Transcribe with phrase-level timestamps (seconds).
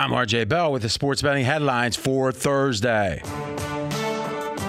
[0.00, 3.22] I'm RJ Bell with the sports betting headlines for Thursday.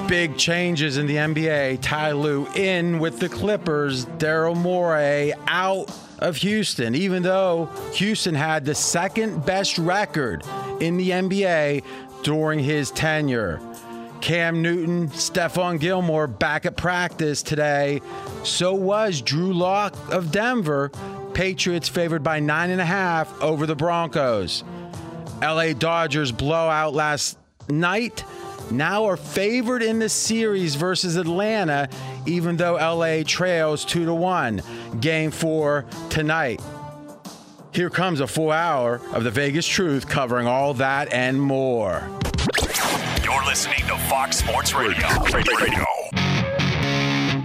[0.06, 1.80] Big changes in the NBA.
[1.82, 4.06] Ty Lue in with the Clippers.
[4.06, 5.90] Daryl Morey out
[6.20, 10.44] of Houston, even though Houston had the second best record
[10.82, 11.86] in the NBA
[12.24, 13.62] during his tenure.
[14.20, 18.02] Cam Newton, Stephon Gilmore back at practice today.
[18.44, 20.90] So was Drew Lock of Denver.
[21.34, 24.66] Patriots favored by nine and a half over the Broncos.
[25.42, 27.38] LA Dodgers blowout last
[27.70, 28.24] night
[28.70, 31.90] now are favored in the series versus Atlanta,
[32.26, 34.62] even though LA trails 2 to 1.
[35.00, 36.62] Game 4 tonight.
[37.74, 42.04] Here comes a full hour of the Vegas Truth covering all that and more.
[43.24, 45.08] You're listening to Fox Sports Radio.
[45.34, 45.58] Radio.
[45.58, 45.86] Radio.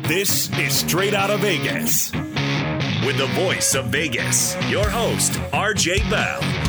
[0.02, 2.12] This is Straight Out of Vegas.
[3.04, 6.65] With the voice of Vegas, your host, RJ Bell.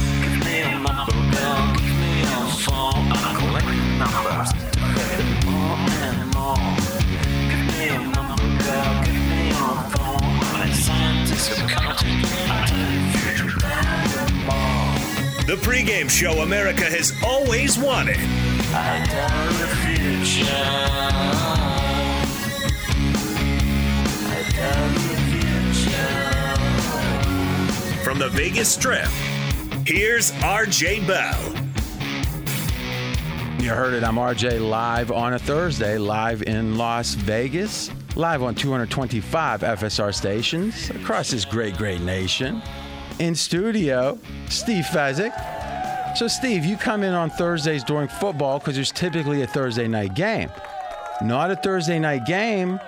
[15.48, 18.18] The pregame show America has always wanted.
[28.04, 29.10] From the Vegas Strip,
[29.88, 31.57] here's RJ Bell.
[33.68, 34.06] You heard it.
[34.06, 40.90] I'm RJ live on a Thursday, live in Las Vegas, live on 225 FSR stations
[40.92, 42.62] across this great, great nation.
[43.20, 45.34] In studio, Steve Fezzik.
[46.16, 50.16] So, Steve, you come in on Thursdays during football because there's typically a Thursday night
[50.16, 50.50] game.
[51.22, 52.80] Not a Thursday night game.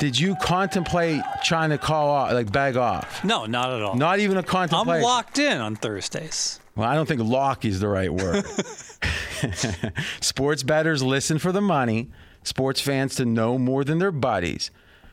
[0.00, 3.22] Did you contemplate trying to call off, like bag off?
[3.22, 3.94] No, not at all.
[3.94, 4.96] Not even a contemplation.
[4.96, 6.58] I'm locked in on Thursdays.
[6.74, 8.44] Well, I don't think lock is the right word.
[10.20, 12.10] Sports bettors listen for the money.
[12.44, 14.70] Sports fans to know more than their buddies.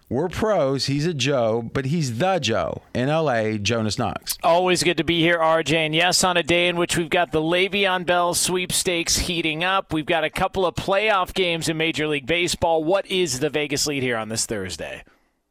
[0.09, 0.87] We're pros.
[0.87, 2.81] He's a Joe, but he's the Joe.
[2.95, 4.39] In LA, Jonas Knox.
[4.41, 5.73] Always good to be here, RJ.
[5.73, 9.93] And yes, on a day in which we've got the Le'Veon Bell sweepstakes heating up,
[9.93, 12.83] we've got a couple of playoff games in Major League Baseball.
[12.83, 15.03] What is the Vegas lead here on this Thursday?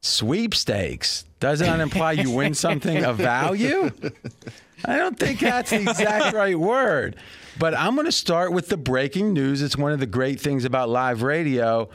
[0.03, 1.25] Sweepstakes.
[1.41, 3.91] Doesn't that imply you win something of value?
[4.85, 7.17] I don't think that's the exact right word.
[7.59, 9.63] But I'm going to start with the breaking news.
[9.63, 11.89] It's one of the great things about live radio.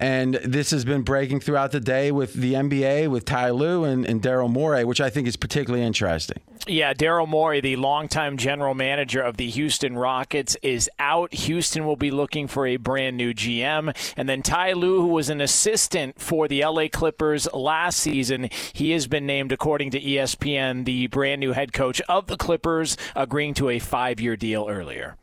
[0.00, 4.06] And this has been breaking throughout the day with the NBA, with Ty Lue and,
[4.06, 6.38] and Daryl Morey, which I think is particularly interesting.
[6.66, 11.34] Yeah, Daryl Morey, the longtime general manager of the Houston Rockets, is out.
[11.34, 13.94] Houston will be looking for a brand new GM.
[14.16, 18.92] And then Ty Lue, who was an assistant for the LA Clippers last season, he
[18.92, 23.52] has been named, according to ESPN, the brand new head coach of the Clippers, agreeing
[23.52, 25.18] to a five year deal earlier.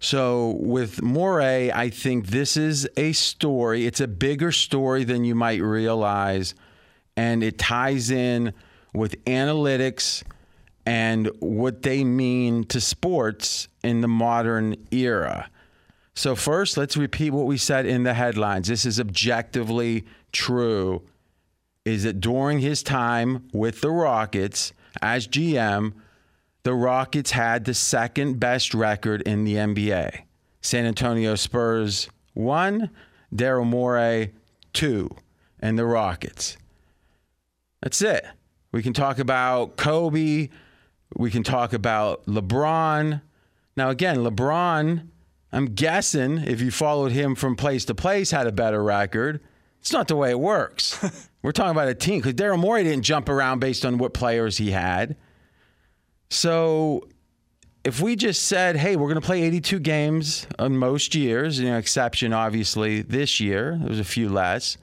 [0.00, 3.86] So with Morey, I think this is a story.
[3.86, 6.54] It's a bigger story than you might realize,
[7.16, 8.52] and it ties in
[8.92, 10.22] with analytics
[10.86, 15.50] and what they mean to sports in the modern era.
[16.14, 18.68] So first, let's repeat what we said in the headlines.
[18.68, 21.02] This is objectively true.
[21.84, 25.92] Is that during his time with the Rockets as GM,
[26.68, 30.24] the Rockets had the second best record in the NBA.
[30.60, 32.90] San Antonio Spurs one,
[33.34, 34.34] Daryl Morey
[34.74, 35.08] two,
[35.60, 36.58] and the Rockets.
[37.80, 38.26] That's it.
[38.70, 40.50] We can talk about Kobe.
[41.16, 43.22] We can talk about LeBron.
[43.74, 45.06] Now, again, LeBron,
[45.50, 49.40] I'm guessing if you followed him from place to place, had a better record.
[49.80, 51.02] It's not the way it works.
[51.42, 54.58] We're talking about a team because Daryl Morey didn't jump around based on what players
[54.58, 55.16] he had.
[56.30, 57.08] So
[57.84, 61.68] if we just said, hey, we're going to play 82 games on most years, you
[61.68, 64.76] know, exception obviously this year, there was a few less,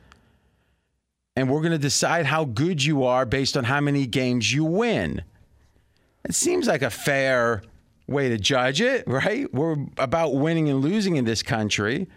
[1.35, 4.63] and we're going to decide how good you are based on how many games you
[4.63, 5.23] win.
[6.23, 7.61] It seems like a fair
[8.07, 9.53] way to judge it, right?
[9.53, 12.07] We're about winning and losing in this country.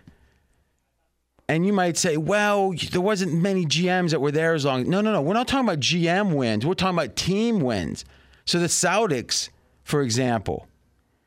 [1.48, 4.88] And you might say, well, there wasn't many GMs that were there as long.
[4.88, 5.22] No, no, no.
[5.22, 6.64] We're not talking about GM wins.
[6.64, 8.04] We're talking about team wins.
[8.48, 9.50] So the Celtics,
[9.84, 10.68] for example,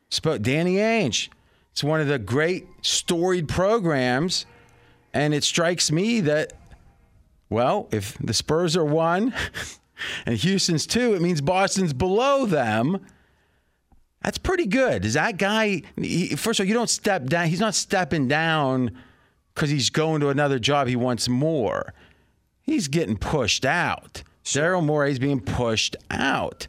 [0.09, 1.29] spoke Danny Ainge.
[1.71, 4.47] It's one of the great storied programs,
[5.13, 6.53] and it strikes me that,
[7.47, 9.35] well, if the Spurs are one
[10.25, 13.06] and Houston's two, it means Boston's below them.
[14.24, 15.06] That's pretty good.
[15.06, 15.83] Is that guy?
[15.97, 17.50] He, first of all, you don't step down.
[17.50, 18.97] He's not stepping down
[19.53, 20.88] because he's going to another job.
[20.88, 21.94] He wants more.
[22.63, 24.24] He's getting pushed out.
[24.44, 26.65] Daryl Morey's being pushed out.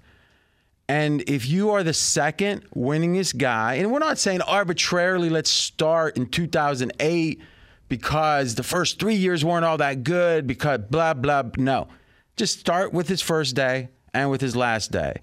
[0.88, 6.17] And if you are the second winningest guy, and we're not saying arbitrarily let's start
[6.17, 7.40] in 2008
[7.88, 11.44] because the first three years weren't all that good because blah, blah.
[11.56, 11.88] No.
[12.37, 15.23] Just start with his first day and with his last day.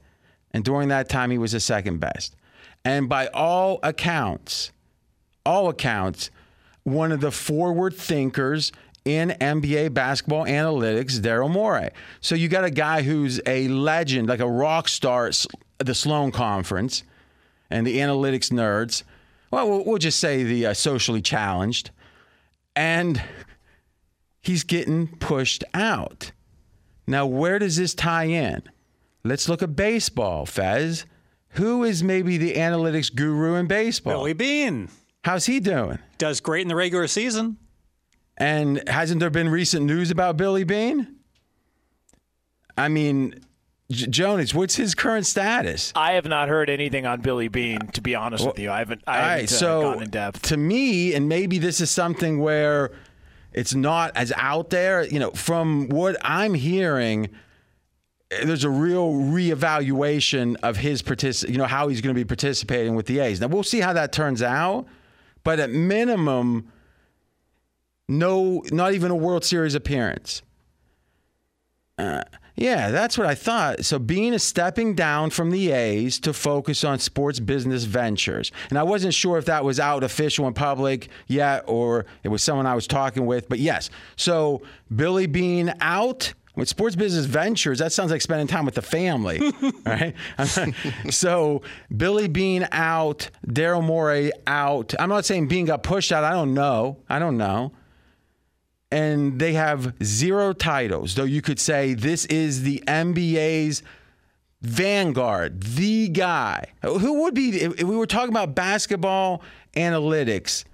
[0.52, 2.36] And during that time, he was the second best.
[2.86, 4.72] And by all accounts,
[5.46, 6.30] all accounts,
[6.84, 8.72] one of the forward thinkers
[9.18, 11.90] in NBA basketball analytics, Daryl Morey.
[12.22, 16.32] So you got a guy who's a legend, like a rock star at the Sloan
[16.32, 17.04] Conference
[17.70, 19.04] and the analytics nerds.
[19.52, 21.92] Well, we'll just say the uh, socially challenged.
[22.76, 23.22] And
[24.42, 26.32] he's getting pushed out.
[27.08, 28.62] Now, where does this tie in?
[29.24, 31.06] Let's look at baseball, Fez.
[31.54, 34.14] Who is maybe the analytics guru in baseball?
[34.14, 34.90] Billy Beane.
[35.24, 36.00] How's he doing?
[36.18, 37.58] Does great in the regular season.
[38.40, 41.16] And hasn't there been recent news about Billy Beane?
[42.78, 43.42] I mean,
[43.92, 45.92] J- Jonas, what's his current status?
[45.94, 47.88] I have not heard anything on Billy Beane.
[47.94, 49.04] To be honest well, with you, I haven't.
[49.06, 50.42] I haven't right, uh, so gone in depth.
[50.44, 52.92] To me, and maybe this is something where
[53.52, 55.04] it's not as out there.
[55.04, 57.30] You know, from what I'm hearing,
[58.30, 62.96] there's a real reevaluation of his partic- you know how he's going to be participating
[62.96, 63.42] with the A's.
[63.42, 64.86] Now we'll see how that turns out,
[65.44, 66.72] but at minimum
[68.10, 70.42] no, not even a World Series appearance.
[71.98, 72.24] Uh,
[72.56, 73.86] yeah, that's what I thought.
[73.86, 78.52] So Beane is stepping down from the A's to focus on sports business ventures.
[78.70, 82.42] And I wasn't sure if that was out official in public yet or it was
[82.42, 83.48] someone I was talking with.
[83.48, 84.64] But yes, so
[84.94, 86.34] Billy Beane out.
[86.56, 89.40] With sports business ventures, that sounds like spending time with the family,
[89.86, 90.14] right?
[91.10, 91.62] so
[91.96, 94.94] Billy Beane out, Daryl Morey out.
[95.00, 96.26] I'm not saying Beane got pushed out.
[96.26, 96.98] I don't know.
[97.08, 97.72] I don't know
[98.92, 101.16] and they have zero titles.
[101.16, 103.84] Though you could say this is the NBA's
[104.62, 106.66] vanguard, the guy.
[106.84, 109.42] Who would be, if we were talking about basketball
[109.76, 110.66] analytics,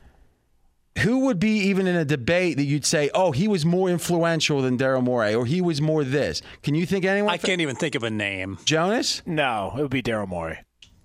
[0.99, 4.61] who would be even in a debate that you'd say, oh, he was more influential
[4.61, 6.41] than Daryl Morey or he was more this?
[6.63, 7.33] Can you think anyone?
[7.33, 8.57] I can't even think of a name.
[8.63, 9.21] Jonas?
[9.25, 10.59] No, it would be Daryl Morey.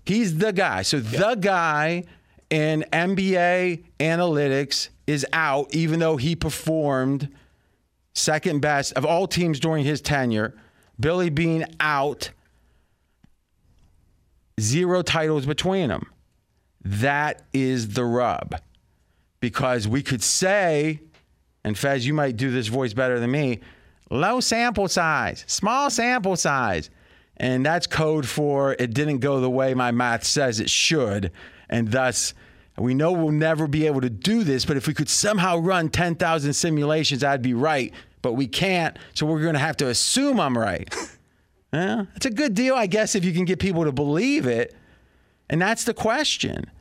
[0.05, 0.81] He's the guy.
[0.83, 2.05] So the guy
[2.49, 7.27] in NBA analytics is out, even though he performed
[8.13, 10.55] second best of all teams during his tenure.
[10.99, 12.31] Billy Beane out,
[14.59, 16.09] zero titles between them.
[16.83, 18.55] That is the rub.
[19.41, 21.01] Because we could say,
[21.63, 23.59] and Fez, you might do this voice better than me
[24.09, 26.89] low sample size, small sample size.
[27.37, 31.31] And that's code for it didn't go the way my math says it should.
[31.69, 32.33] And thus,
[32.81, 35.89] we know we'll never be able to do this, but if we could somehow run
[35.89, 37.93] 10,000 simulations, I'd be right.
[38.21, 40.93] But we can't, so we're going to have to assume I'm right.
[41.73, 44.75] yeah, it's a good deal, I guess, if you can get people to believe it.
[45.49, 46.71] And that's the question.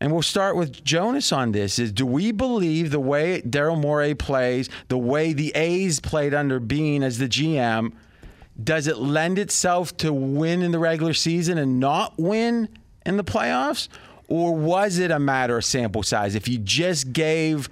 [0.00, 4.14] And we'll start with Jonas on this is do we believe the way Daryl Morey
[4.14, 7.92] plays, the way the A's played under Beane as the GM,
[8.62, 12.68] does it lend itself to win in the regular season and not win
[13.04, 13.88] in the playoffs?
[14.28, 16.34] Or was it a matter of sample size?
[16.34, 17.68] If you just gave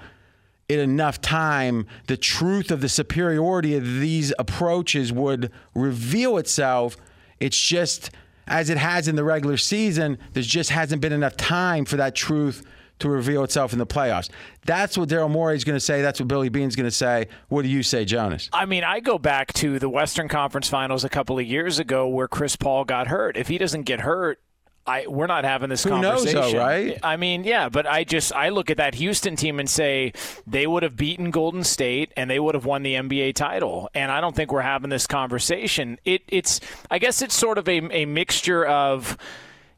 [0.69, 6.97] it enough time, the truth of the superiority of these approaches would reveal itself.
[7.39, 8.11] It's just
[8.49, 12.15] as it has in the regular season, there just hasn't been enough time for that
[12.15, 12.65] truth
[12.99, 14.31] to reveal itself in the playoffs.
[14.65, 16.01] That's what Daryl Morey is going to say.
[16.01, 17.29] That's what Billy Beane's going to say.
[17.49, 18.49] What do you say, Jonas?
[18.53, 22.09] I mean, I go back to the Western Conference Finals a couple of years ago
[22.09, 23.37] where Chris Paul got hurt.
[23.37, 24.41] If he doesn't get hurt,
[24.87, 26.41] I we're not having this Who conversation.
[26.41, 26.99] Knows, though, right?
[27.03, 30.13] I mean, yeah, but I just I look at that Houston team and say
[30.47, 33.91] they would have beaten Golden State and they would have won the NBA title.
[33.95, 35.99] And I don't think we're having this conversation.
[36.05, 39.17] It it's I guess it's sort of a, a mixture of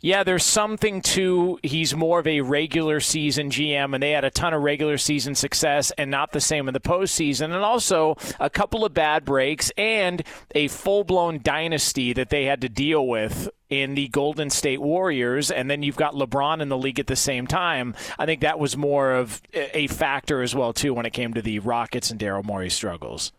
[0.01, 4.31] yeah, there's something to he's more of a regular season GM, and they had a
[4.31, 7.47] ton of regular season success and not the same in the postseason.
[7.47, 10.23] And also a couple of bad breaks and
[10.55, 15.51] a full blown dynasty that they had to deal with in the Golden State Warriors,
[15.51, 17.95] and then you've got LeBron in the league at the same time.
[18.19, 21.43] I think that was more of a factor as well too when it came to
[21.43, 23.33] the Rockets and Daryl Morey struggles.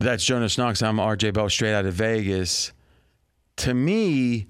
[0.00, 0.82] That's Jonas Knox.
[0.82, 2.72] I'm RJ Bell, straight out of Vegas.
[3.58, 4.48] To me,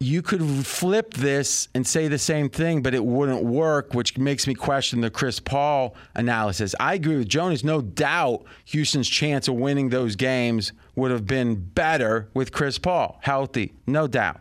[0.00, 4.46] you could flip this and say the same thing, but it wouldn't work, which makes
[4.46, 6.74] me question the Chris Paul analysis.
[6.78, 7.64] I agree with Jonas.
[7.64, 13.18] No doubt Houston's chance of winning those games would have been better with Chris Paul
[13.22, 14.40] healthy, no doubt.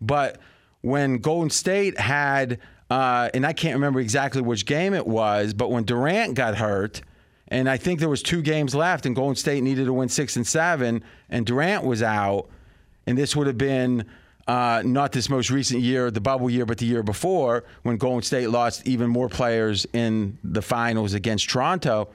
[0.00, 0.38] But
[0.82, 2.58] when Golden State had,
[2.90, 7.02] uh, and I can't remember exactly which game it was, but when Durant got hurt,
[7.48, 10.36] and I think there was two games left, and Golden State needed to win six
[10.36, 12.48] and seven, and Durant was out–
[13.06, 14.04] and this would have been
[14.46, 18.22] uh, not this most recent year, the bubble year, but the year before when Golden
[18.22, 22.08] State lost even more players in the finals against Toronto.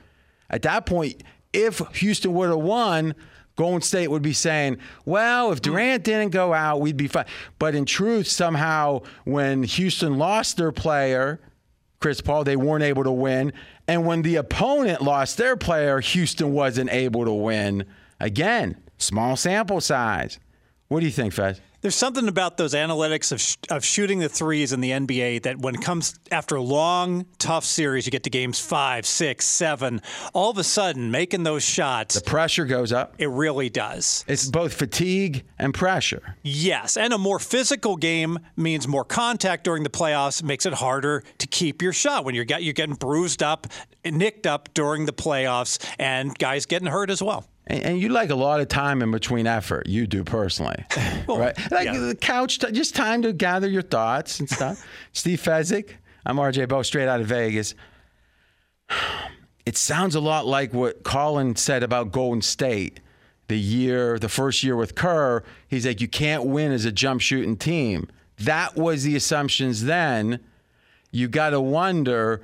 [0.49, 3.15] At that point, if Houston would have won,
[3.55, 7.25] Golden State would be saying, well, if Durant didn't go out, we'd be fine.
[7.57, 11.39] But in truth, somehow, when Houston lost their player,
[11.99, 13.53] Chris Paul, they weren't able to win.
[13.87, 17.85] And when the opponent lost their player, Houston wasn't able to win.
[18.19, 20.39] Again, small sample size.
[20.87, 21.59] What do you think, Fez?
[21.81, 25.59] There's something about those analytics of, sh- of shooting the threes in the NBA that
[25.59, 30.01] when it comes after a long, tough series, you get to games five, six, seven,
[30.33, 33.13] all of a sudden making those shots, The pressure goes up.
[33.19, 34.25] it really does.
[34.27, 36.35] It's both fatigue and pressure.
[36.41, 41.23] Yes, and a more physical game means more contact during the playoffs, makes it harder
[41.37, 43.67] to keep your shot when you're, get, you're getting bruised up,
[44.03, 47.45] nicked up during the playoffs, and guys getting hurt as well.
[47.67, 49.87] And, and you like a lot of time in between effort.
[49.87, 50.83] You do personally,
[51.27, 51.55] right?
[51.71, 51.99] Like yeah.
[51.99, 54.85] the couch, just time to gather your thoughts and stuff.
[55.13, 55.91] Steve Fezzik,
[56.25, 57.75] I'm RJ Bo, straight out of Vegas.
[59.65, 63.01] It sounds a lot like what Colin said about Golden State
[63.47, 65.43] the year, the first year with Kerr.
[65.67, 68.07] He's like, you can't win as a jump shooting team.
[68.39, 70.39] That was the assumptions then.
[71.11, 72.41] You got to wonder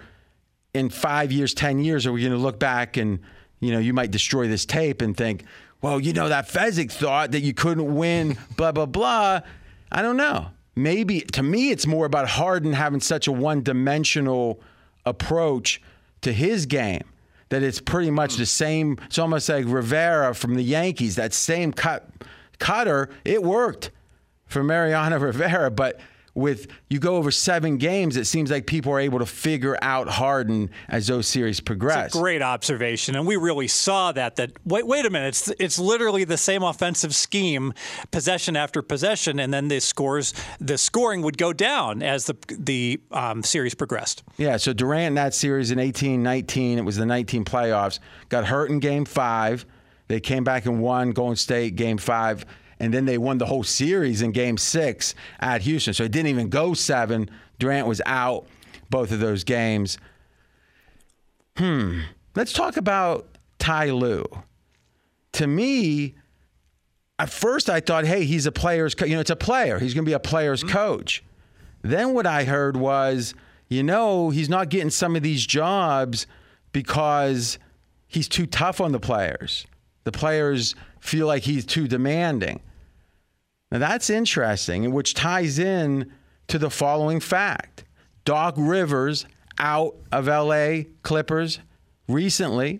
[0.74, 3.20] in five years, 10 years, are we going to look back and,
[3.64, 5.44] you know, you might destroy this tape and think,
[5.82, 9.42] well, you know, that Fezzik thought that you couldn't win, blah, blah, blah.
[9.92, 10.48] I don't know.
[10.76, 14.60] Maybe to me, it's more about Harden having such a one dimensional
[15.06, 15.82] approach
[16.22, 17.04] to his game
[17.50, 18.98] that it's pretty much the same.
[19.06, 22.10] It's almost like Rivera from the Yankees, that same cut
[22.60, 23.10] cutter.
[23.24, 23.92] It worked
[24.48, 26.00] for Mariano Rivera, but
[26.36, 30.08] with you go over seven games, it seems like people are able to figure out
[30.08, 32.14] Harden as those series progress.
[32.14, 34.36] Great observation, and we really saw that.
[34.38, 37.74] That wait, wait a minute, it's it's literally the same offensive scheme,
[38.12, 43.00] possession after possession, and then the scores, the scoring would go down as the the
[43.12, 44.24] um, series progressed.
[44.38, 48.00] Yeah, so Durant in that series in 18 19, it was the 19 playoffs,
[48.30, 49.66] got hurt in game five.
[50.08, 52.46] They came back and won Golden State game five,
[52.80, 55.94] and then they won the whole series in game six at Houston.
[55.94, 57.30] So it didn't even go seven.
[57.60, 58.46] Durant was out
[58.90, 59.98] both of those games.
[61.58, 62.02] Hmm.
[62.36, 63.28] Let's talk about
[63.60, 64.26] Ty Lue.
[65.34, 66.16] To me,
[67.20, 69.80] at first I thought, hey, he's a player's, co- you know, it's a player.
[69.80, 71.24] He's going to be a player's coach.
[71.82, 73.34] Then what I heard was,
[73.70, 76.28] you know, he's not getting some of these jobs
[76.72, 77.60] because
[78.08, 79.66] he's too tough on the players.
[80.04, 82.62] The players feel like he's too demanding.
[83.70, 86.12] Now that's interesting, which ties in
[86.48, 87.84] to the following fact.
[88.24, 89.26] Doc Rivers
[89.60, 91.60] out of LA Clippers
[92.08, 92.80] recently.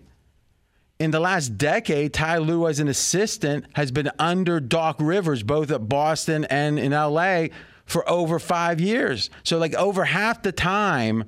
[0.98, 5.70] In the last decade, Ty Lue as an assistant has been under Doc Rivers, both
[5.70, 7.48] at Boston and in LA,
[7.84, 9.28] for over five years.
[9.42, 11.24] So, like over half the time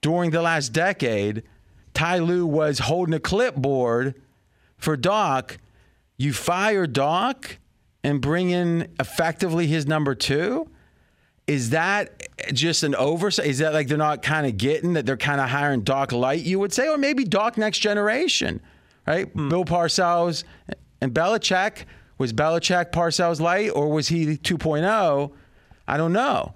[0.00, 1.44] during the last decade,
[1.92, 4.20] Ty Lue was holding a clipboard
[4.76, 5.58] for Doc.
[6.16, 7.58] You fire Doc
[8.02, 10.68] and bring in effectively his number two?
[11.46, 13.46] Is that just an oversight?
[13.46, 16.42] Is that like they're not kind of getting that they're kind of hiring Doc Light,
[16.42, 16.88] you would say?
[16.88, 18.60] Or maybe Doc Next Generation,
[19.06, 19.28] right?
[19.28, 19.48] Hmm.
[19.48, 20.44] Bill Parcells
[21.00, 21.84] and Belichick.
[22.16, 25.32] Was Belichick Parcells Light or was he 2.0?
[25.86, 26.54] I don't know.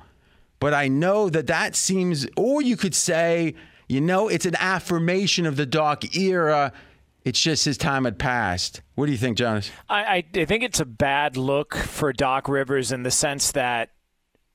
[0.61, 3.55] But I know that that seems, or you could say,
[3.89, 6.73] you know, it's an affirmation of the Doc era.
[7.29, 8.81] It's just his time had passed.
[8.95, 9.71] What do you think, Jonas?
[9.87, 13.91] I, I, think it's a bad look for Doc Rivers in the sense that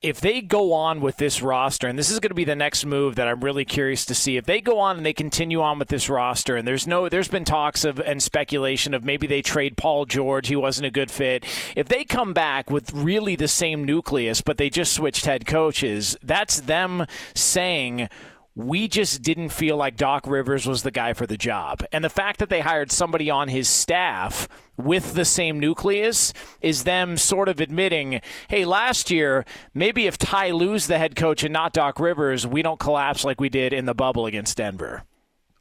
[0.02, 2.84] if they go on with this roster, and this is going to be the next
[2.84, 5.78] move that I'm really curious to see, if they go on and they continue on
[5.78, 9.40] with this roster, and there's no, there's been talks of and speculation of maybe they
[9.40, 11.44] trade Paul George, he wasn't a good fit.
[11.76, 16.16] If they come back with really the same nucleus, but they just switched head coaches,
[16.24, 18.08] that's them saying
[18.56, 21.84] we just didn't feel like Doc Rivers was the guy for the job.
[21.90, 26.84] And the fact that they hired somebody on his staff with the same nucleus is
[26.84, 31.52] them sort of admitting, hey, last year, maybe if Ty Lue's the head coach and
[31.52, 35.02] not Doc Rivers, we don't collapse like we did in the bubble against Denver.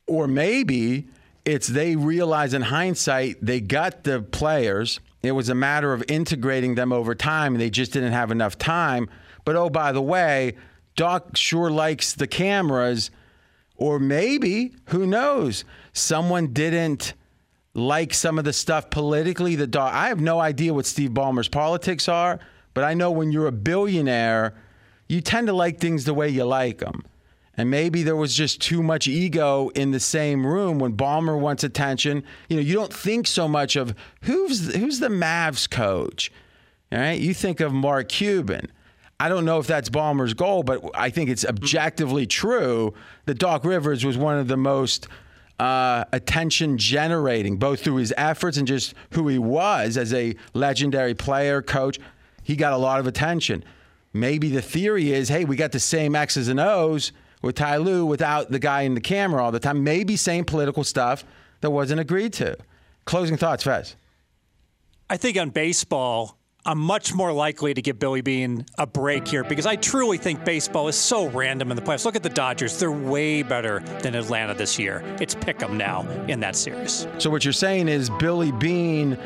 [0.06, 1.08] Or maybe
[1.46, 5.00] it's they realize in hindsight they got the players.
[5.24, 8.58] It was a matter of integrating them over time, and they just didn't have enough
[8.58, 9.10] time.
[9.46, 10.56] But oh, by the way,
[10.96, 13.12] Doc sure likes the cameras.
[13.76, 17.14] Or maybe, who knows, someone didn't
[17.74, 19.56] like some of the stuff politically.
[19.56, 22.40] The Doc, I have no idea what Steve Ballmer's politics are,
[22.74, 24.54] but I know when you're a billionaire,
[25.08, 27.04] you tend to like things the way you like them.
[27.56, 31.64] And maybe there was just too much ego in the same room when Ballmer wants
[31.64, 32.24] attention.
[32.50, 36.32] You know, you don't think so much of who's who's the Mavs coach.
[36.92, 38.72] All right, you think of Mark Cuban.
[39.24, 43.64] I don't know if that's Ballmer's goal, but I think it's objectively true that Doc
[43.64, 45.08] Rivers was one of the most
[45.62, 51.14] uh, attention generating, both through his efforts and just who he was as a legendary
[51.14, 52.02] player, coach.
[52.44, 53.64] He got a lot of attention.
[54.12, 58.06] Maybe the theory is hey, we got the same X's and O's with Ty Lue
[58.06, 59.86] without the guy in the camera all the time.
[59.86, 61.24] Maybe same political stuff
[61.62, 62.58] that wasn't agreed to.
[63.06, 63.96] Closing thoughts, Fez.
[65.10, 69.44] I think on baseball, I'm much more likely to give Billy Beane a break here
[69.44, 72.06] because I truly think baseball is so random in the playoffs.
[72.06, 75.04] Look at the Dodgers; they're way better than Atlanta this year.
[75.20, 77.06] It's pick 'em now in that series.
[77.18, 79.18] So what you're saying is Billy Beane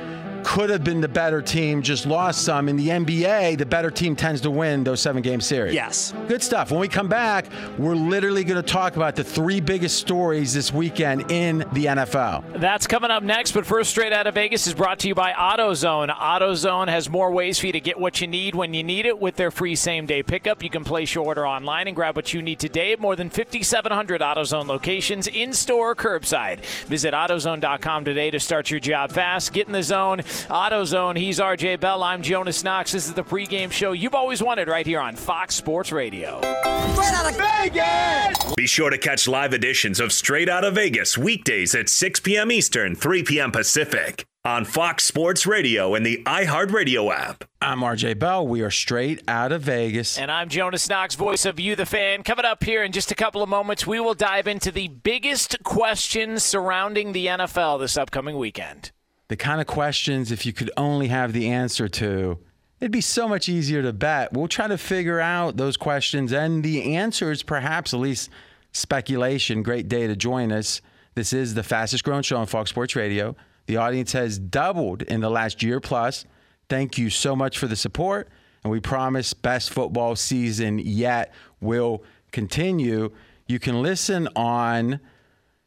[0.48, 2.70] could have been the better team, just lost some.
[2.70, 5.74] In the NBA, the better team tends to win those seven game series.
[5.74, 6.14] Yes.
[6.30, 6.72] Good stuff.
[6.72, 10.72] When we come back, we're literally going to talk about the three biggest stories this
[10.72, 12.62] weekend in the NFL.
[12.62, 15.34] That's coming up next, but first, straight out of Vegas is brought to you by
[15.34, 16.16] AutoZone.
[16.16, 19.20] AutoZone has more ways for you to get what you need when you need it
[19.20, 20.64] with their free same day pickup.
[20.64, 23.30] You can place your order online and grab what you need today at more than
[23.30, 26.64] 5,700 AutoZone locations in store or curbside.
[26.86, 29.52] Visit AutoZone.com today to start your job fast.
[29.52, 30.22] Get in the zone.
[30.46, 31.18] AutoZone.
[31.18, 32.04] He's RJ Bell.
[32.04, 32.92] I'm Jonas Knox.
[32.92, 36.40] This is the pregame show you've always wanted right here on Fox Sports Radio.
[36.42, 38.54] Straight out of Vegas!
[38.56, 42.52] Be sure to catch live editions of Straight Out of Vegas weekdays at 6 p.m.
[42.52, 43.52] Eastern, 3 p.m.
[43.52, 47.44] Pacific on Fox Sports Radio and the iHeartRadio app.
[47.62, 48.48] I'm RJ Bell.
[48.48, 50.18] We are straight out of Vegas.
[50.18, 52.24] And I'm Jonas Knox, voice of You, the fan.
[52.24, 55.62] Coming up here in just a couple of moments, we will dive into the biggest
[55.64, 58.92] questions surrounding the NFL this upcoming weekend
[59.28, 62.40] the kind of questions, if you could only have the answer to,
[62.80, 64.34] it'd be so much easier to bet.
[64.34, 68.30] We'll try to figure out those questions and the answers, perhaps at least
[68.72, 69.64] speculation.
[69.64, 70.82] Great day to join us.
[71.16, 73.36] This is the fastest growing show on Fox Sports Radio.
[73.66, 76.26] The audience has doubled in the last year plus.
[76.70, 78.30] Thank you so much for the support.
[78.64, 83.12] And we promise best football season yet will continue.
[83.48, 85.00] You can listen on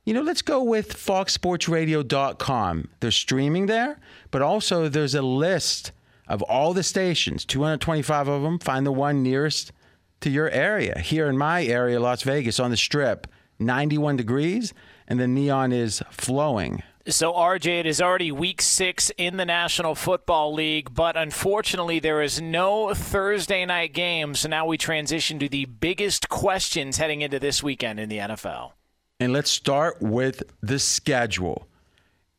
[0.04, 2.88] you know, let's go with foxsportsradio.com.
[3.00, 3.98] They're streaming there,
[4.30, 5.92] but also there's a list
[6.26, 8.58] of all the stations, 225 of them.
[8.58, 9.72] Find the one nearest
[10.20, 10.98] to your area.
[10.98, 13.26] Here in my area, Las Vegas, on the strip,
[13.58, 14.72] 91 degrees,
[15.06, 16.82] and the neon is flowing.
[17.06, 22.22] So, RJ, it is already week six in the National Football League, but unfortunately, there
[22.22, 24.34] is no Thursday night game.
[24.34, 28.72] So now we transition to the biggest questions heading into this weekend in the NFL.
[29.20, 31.68] And let's start with the schedule.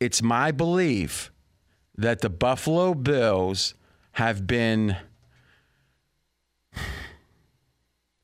[0.00, 1.30] It's my belief
[1.96, 3.74] that the Buffalo Bills
[4.12, 4.96] have been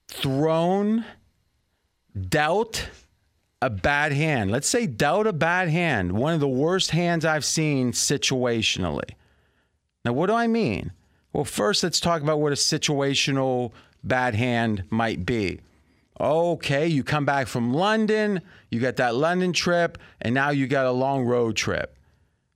[0.09, 1.05] thrown,
[2.29, 2.91] dealt
[3.63, 4.51] a bad hand.
[4.51, 9.11] Let's say dealt a bad hand, one of the worst hands I've seen situationally.
[10.05, 10.91] Now, what do I mean?
[11.33, 13.71] Well, first, let's talk about what a situational
[14.03, 15.61] bad hand might be.
[16.21, 20.87] Okay, you come back from London, you got that London trip, and now you got
[20.87, 21.97] a long road trip.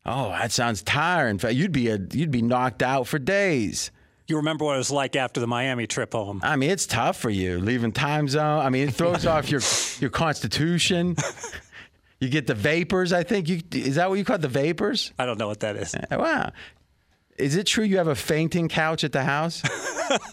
[0.05, 1.39] Oh, that sounds tiring.
[1.49, 3.93] You'd be a, you'd be knocked out for days.
[4.27, 6.41] You remember what it was like after the Miami trip home?
[6.43, 8.65] I mean, it's tough for you leaving time zone.
[8.65, 9.61] I mean, it throws off your
[10.01, 11.17] your constitution.
[12.21, 13.13] You get the vapors.
[13.13, 15.13] I think you is that what you call it, the vapors?
[15.19, 15.95] I don't know what that is.
[16.11, 16.53] Wow.
[17.43, 19.63] Is it true you have a fainting couch at the house?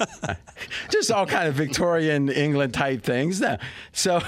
[0.89, 3.41] Just all kind of Victorian England type things.
[3.41, 3.57] No.
[3.91, 4.21] So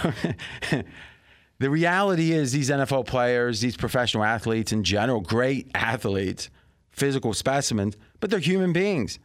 [1.59, 6.49] the reality is these NFL players, these professional athletes in general, great athletes,
[6.89, 9.19] physical specimens, but they're human beings.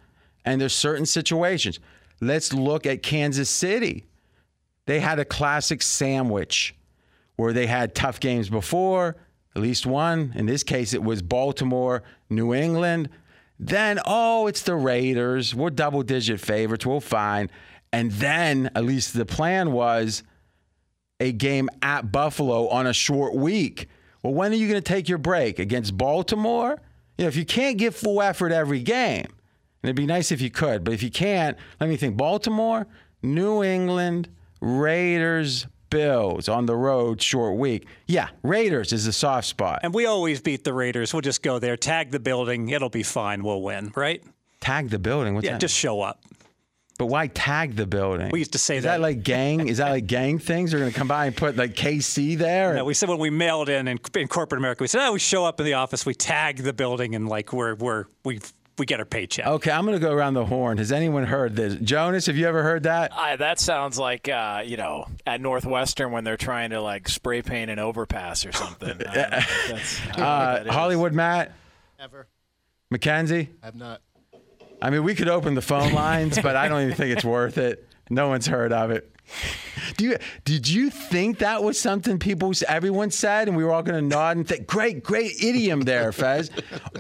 [0.45, 1.81] And there's certain situations.
[2.21, 4.05] Let's look at Kansas City.
[4.85, 6.75] They had a classic sandwich
[7.37, 9.17] where they had tough games before,
[9.55, 10.33] at least one.
[10.37, 13.09] In this case, it was Baltimore, New England.
[13.59, 15.55] Then, oh, it's the Raiders.
[15.55, 16.85] We're double digit favorites.
[16.85, 17.51] We'll fine.
[17.93, 20.23] And then, at least the plan was
[21.21, 23.89] a game at Buffalo on a short week.
[24.23, 25.59] Well, when are you going to take your break?
[25.59, 26.81] Against Baltimore?
[27.17, 30.41] You know, if you can't give full effort every game, and it'd be nice if
[30.41, 32.87] you could, but if you can't, let me think Baltimore,
[33.23, 34.29] New England,
[34.61, 37.87] Raiders, Bills on the road, short week.
[38.07, 39.81] Yeah, Raiders is a soft spot.
[39.83, 41.13] And we always beat the Raiders.
[41.13, 42.69] We'll just go there, tag the building.
[42.69, 43.43] It'll be fine.
[43.43, 44.23] We'll win, right?
[44.61, 45.35] Tag the building?
[45.35, 45.61] What's yeah, that?
[45.61, 46.21] just show up.
[46.99, 48.31] But why tag the building?
[48.31, 48.97] We used to say is that.
[48.97, 49.69] that like gang?
[49.69, 50.71] is that like gang things?
[50.71, 52.75] They're going to come by and put like KC there?
[52.75, 55.19] No, we said when we mailed in, in in corporate America, we said, oh, we
[55.19, 58.41] show up in the office, we tag the building, and like we're we're we
[58.79, 59.47] we get our paycheck.
[59.47, 60.79] Okay, I'm going to go around the horn.
[60.79, 61.77] Has anyone heard this?
[61.77, 63.13] Jonas, have you ever heard that?
[63.13, 67.43] Uh, that sounds like uh, you know at Northwestern when they're trying to like spray
[67.43, 69.01] paint an overpass or something.
[70.17, 71.53] uh, Hollywood Matt,
[71.99, 72.27] Ever.
[72.91, 73.51] Mackenzie.
[73.63, 74.01] I've not.
[74.81, 77.57] I mean, we could open the phone lines, but I don't even think it's worth
[77.57, 77.86] it.
[78.11, 79.13] No one's heard of it.
[79.97, 83.83] Do you did you think that was something people everyone said and we were all
[83.83, 86.49] going to nod and think great great idiom there Fez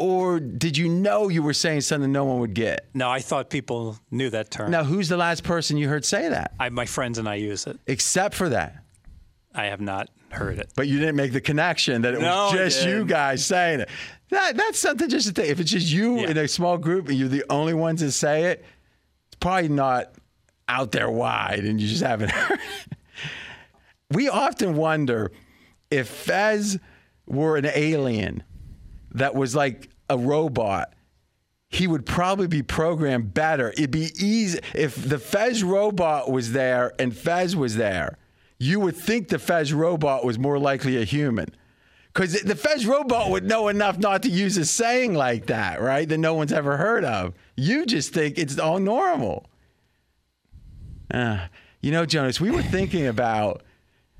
[0.00, 2.88] or did you know you were saying something no one would get?
[2.94, 4.72] No, I thought people knew that term.
[4.72, 6.52] Now, who's the last person you heard say that?
[6.58, 7.78] I, my friends and I use it.
[7.86, 8.82] Except for that.
[9.54, 10.72] I have not heard it.
[10.74, 13.88] But you didn't make the connection that it No, was just you guys saying it.
[14.30, 15.48] That that's something just to think.
[15.48, 16.30] If it's just you Yeah.
[16.30, 18.64] in a small group and you're the only ones that say it,
[19.28, 20.12] it's probably not
[20.68, 22.58] out there wide and you just haven't heard.
[24.10, 25.32] We often wonder
[25.90, 26.78] if Fez
[27.26, 28.42] were an alien
[29.12, 30.92] that was like a robot,
[31.68, 33.70] he would probably be programmed better.
[33.70, 38.18] It'd be easy if the Fez robot was there and Fez was there.
[38.58, 41.54] You would think the Fez robot was more likely a human.
[42.12, 46.08] Because the Fez robot would know enough not to use a saying like that, right?
[46.08, 47.34] That no one's ever heard of.
[47.56, 49.44] You just think it's all normal.
[51.10, 51.46] Uh,
[51.80, 53.62] you know, Jonas, we were thinking about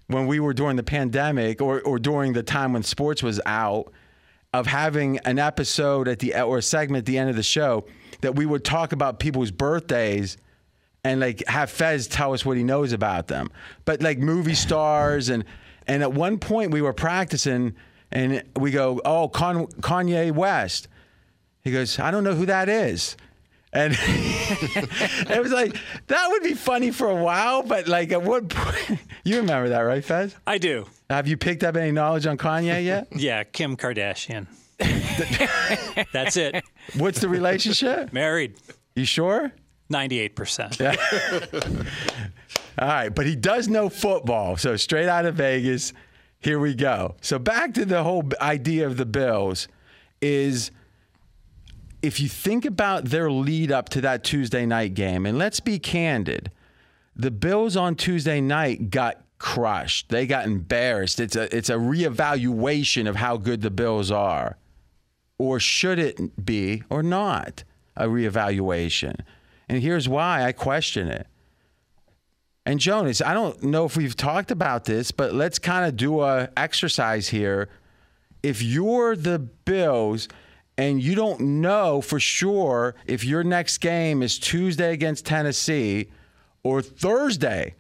[0.09, 3.93] when we were during the pandemic or, or during the time when sports was out
[4.53, 7.85] of having an episode at the or a segment at the end of the show
[8.21, 10.37] that we would talk about people's birthdays
[11.05, 13.51] and like have Fez tell us what he knows about them.
[13.85, 15.45] But like movie stars and
[15.87, 17.75] and at one point we were practicing
[18.11, 20.89] and we go, "Oh, Con- Kanye West."
[21.63, 23.17] He goes, "I don't know who that is."
[23.77, 28.49] And it was like that would be funny for a while, but like at what
[28.49, 30.35] point you remember that, right, Fez?
[30.47, 30.87] I do.
[31.11, 33.09] Have you picked up any knowledge on Kanye yet?
[33.17, 34.47] Yeah, Kim Kardashian.
[36.13, 36.65] That's it.
[36.97, 38.13] What's the relationship?
[38.15, 38.57] Married.
[38.95, 39.53] You sure?
[39.93, 40.81] 98%.
[40.81, 40.97] Yeah.
[42.79, 44.57] All right, but he does know football.
[44.57, 45.93] So straight out of Vegas,
[46.41, 47.15] here we go.
[47.21, 49.69] So back to the whole idea of the Bills
[50.21, 50.71] is
[52.03, 55.79] if you think about their lead up to that Tuesday night game, and let's be
[55.79, 56.51] candid,
[57.15, 60.09] the Bills on Tuesday night got crushed.
[60.09, 61.21] They got embarrassed.
[61.21, 64.57] It's a it's a reevaluation of how good the Bills are.
[65.39, 67.65] Or should it be or not
[67.97, 69.21] a reevaluation?
[69.69, 71.27] And here's why I question it.
[72.65, 76.23] And Jonas, I don't know if we've talked about this, but let's kind of do
[76.23, 77.69] a exercise here.
[78.43, 80.29] If you're the Bills
[80.79, 86.11] and you don't know for sure if your next game is Tuesday against Tennessee
[86.63, 87.75] or Thursday,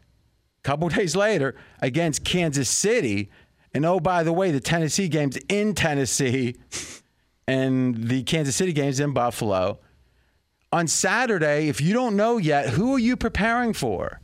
[0.59, 3.31] a couple days later against Kansas City,
[3.75, 6.57] and oh by the way, the Tennessee game's in Tennessee
[7.49, 9.81] and the Kansas City game's in Buffalo.
[10.73, 14.21] On Saturday, if you don't know yet, who are you preparing for?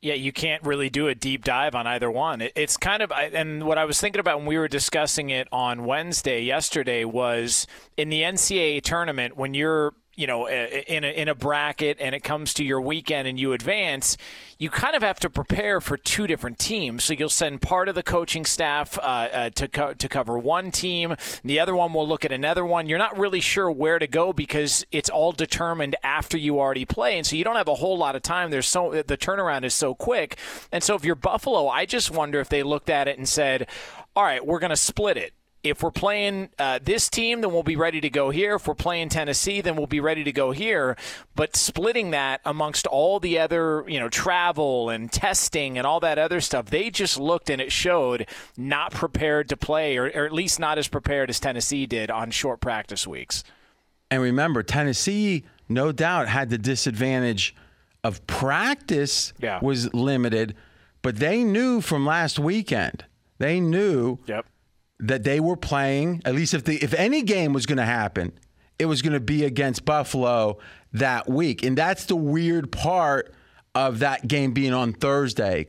[0.00, 2.40] Yeah, you can't really do a deep dive on either one.
[2.40, 5.48] It, it's kind of, and what I was thinking about when we were discussing it
[5.50, 11.28] on Wednesday yesterday was in the NCAA tournament when you're, you know, in a, in
[11.28, 14.16] a bracket and it comes to your weekend and you advance,
[14.58, 17.04] you kind of have to prepare for two different teams.
[17.04, 20.72] So you'll send part of the coaching staff uh, uh, to co- to cover one
[20.72, 22.88] team, the other one will look at another one.
[22.88, 27.16] You're not really sure where to go because it's all determined after you already play,
[27.16, 28.50] and so you don't have a whole lot of time.
[28.50, 30.36] There's so the turnaround is so quick,
[30.72, 33.68] and so if you're Buffalo, I just wonder if they looked at it and said,
[34.16, 35.32] "All right, we're going to split it."
[35.64, 38.54] If we're playing uh, this team, then we'll be ready to go here.
[38.54, 40.96] If we're playing Tennessee, then we'll be ready to go here.
[41.34, 46.16] But splitting that amongst all the other, you know, travel and testing and all that
[46.18, 50.32] other stuff, they just looked and it showed not prepared to play, or, or at
[50.32, 53.42] least not as prepared as Tennessee did on short practice weeks.
[54.10, 57.54] And remember, Tennessee, no doubt, had the disadvantage
[58.04, 59.58] of practice Yeah.
[59.60, 60.54] was limited,
[61.02, 63.04] but they knew from last weekend.
[63.38, 64.46] They knew Yep.
[65.00, 66.22] That they were playing.
[66.24, 68.32] At least if the if any game was going to happen,
[68.78, 70.58] it was going to be against Buffalo
[70.92, 73.34] that week, and that's the weird part
[73.74, 75.66] of that game being on Thursday.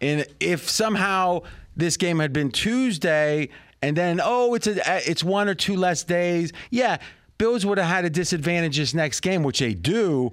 [0.00, 1.40] In if somehow
[1.76, 3.48] this game had been Tuesday,
[3.82, 6.98] and then oh, it's a it's one or two less days, yeah,
[7.38, 10.32] Bills would have had a disadvantage this next game, which they do.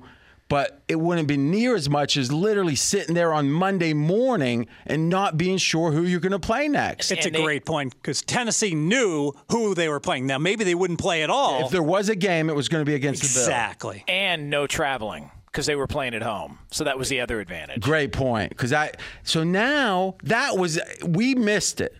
[0.49, 5.09] But it wouldn't be near as much as literally sitting there on Monday morning and
[5.09, 7.11] not being sure who you're going to play next.
[7.11, 10.25] It's And a they- great point because Tennessee knew who they were playing.
[10.25, 11.65] Now, maybe they wouldn't play at all.
[11.65, 13.47] If there was a game, it was going to be against the Bills.
[13.47, 14.05] exactly.
[14.07, 16.59] And no traveling because they were playing at home.
[16.71, 17.81] So that was the other advantage.
[17.81, 18.49] Great point.
[18.51, 18.91] Because I
[19.23, 21.93] so now that was we missed it.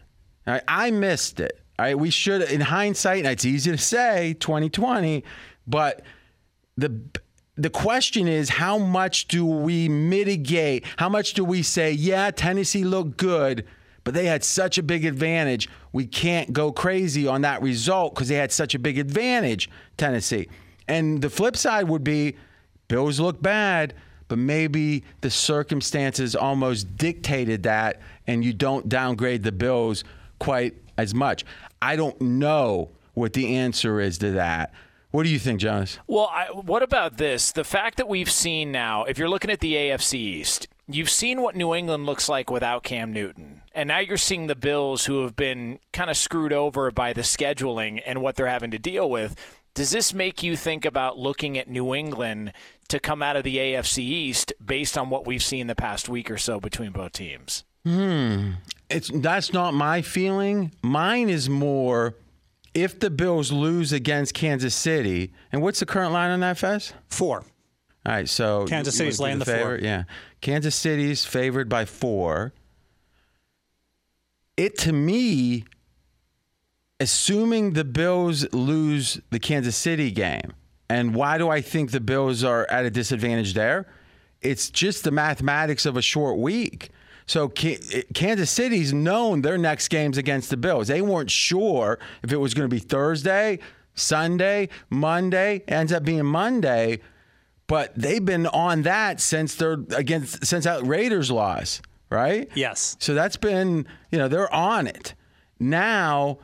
[0.46, 1.60] All right, I missed it.
[1.78, 3.20] All right, we should in hindsight.
[3.20, 5.24] And it's easy to say 2020,
[5.68, 6.02] but
[6.78, 7.02] the
[7.58, 10.86] the question is how much do we mitigate?
[10.98, 13.66] How much do we say, yeah, Tennessee looked good,
[14.04, 15.68] but they had such a big advantage.
[15.92, 20.48] We can't go crazy on that result because they had such a big advantage, Tennessee.
[20.88, 22.36] And the flip side would be
[22.88, 23.94] Bills look bad,
[24.28, 30.04] but maybe the circumstances almost dictated that, and you don't downgrade the Bills
[30.40, 31.44] quite as much.
[31.82, 34.74] I don't know what the answer is to that.
[35.12, 36.00] What do you think, Jonas?
[36.08, 37.52] Well, I, what about this?
[37.52, 41.42] The fact that we've seen now, if you're looking at the AFC East, you've seen
[41.42, 43.62] what New England looks like without Cam Newton.
[43.74, 47.22] And now you're seeing the Bills who have been kind of screwed over by the
[47.22, 49.36] scheduling and what they're having to deal with.
[49.74, 52.52] Does this make you think about looking at New England
[52.90, 56.32] to come out of the AFC East based on what we've seen the past week
[56.32, 57.64] or so between both teams?
[57.86, 58.54] Hmm.
[58.90, 60.72] It's that's not my feeling.
[60.82, 62.16] Mine is more
[62.78, 66.94] if the Bills lose against Kansas City, and what's the current line on that, Fez?
[67.08, 67.44] Four.
[68.06, 69.80] All right, so Kansas City's laying the, the favorite.
[69.80, 69.88] Four.
[69.88, 70.04] Yeah,
[70.42, 72.54] Kansas City's favored by four.
[74.56, 75.66] It to me,
[77.00, 80.54] assuming the Bills lose the Kansas City game,
[80.88, 83.88] and why do I think the Bills are at a disadvantage there?
[84.40, 86.92] It's just the mathematics of a short week.
[87.28, 90.88] So eh, Kansas City's known their next games against the Bills.
[90.88, 93.60] They weren't sure if it was going to be Thursday,
[93.94, 95.64] Sunday, Monday.
[95.68, 97.02] Ends up being Monday,
[97.68, 102.50] but they've been on that since they're against since that Raiders loss, right?
[102.56, 102.96] Yes.
[103.00, 105.14] So that's been you know they're on it
[105.60, 106.40] now.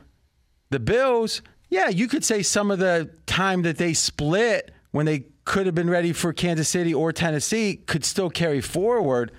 [0.70, 5.26] The Bills, yeah, you could say some of the time that they split when they
[5.44, 9.30] could have been ready for Kansas City or Tennessee could still carry forward.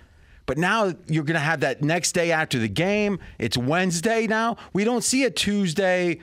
[0.46, 3.20] But now you're going to have that next day after the game.
[3.40, 4.58] It's Wednesday now.
[4.74, 6.20] We don't see a Tuesday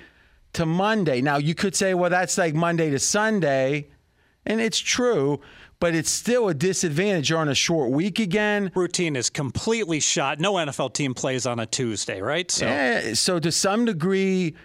[0.52, 1.20] to Monday.
[1.20, 3.88] Now, you could say, well, that's like Monday to Sunday.
[4.44, 5.40] And it's true,
[5.80, 7.30] but it's still a disadvantage.
[7.30, 8.72] You're on a short week again.
[8.74, 10.40] Routine is completely shot.
[10.40, 12.50] No NFL team plays on a Tuesday, right?
[12.50, 14.56] So, yeah, so to some degree,